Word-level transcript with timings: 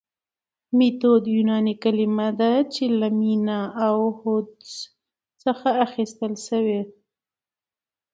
ميتود 0.77 1.23
يوناني 1.35 1.73
کلمه 1.83 2.27
ده 2.39 2.51
چي 2.73 2.83
له 2.99 3.07
ميتا 3.19 3.59
او 3.85 3.97
هودس 4.21 4.71
څخه 5.43 5.69
اخستل 5.85 6.33
سوي 6.47 6.81